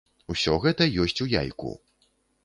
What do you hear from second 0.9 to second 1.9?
ёсць у яйку.